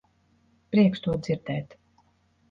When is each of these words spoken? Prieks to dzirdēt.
Prieks 0.75 1.03
to 1.07 1.13
dzirdēt. 1.27 1.77